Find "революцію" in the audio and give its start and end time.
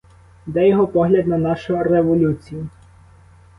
1.83-2.69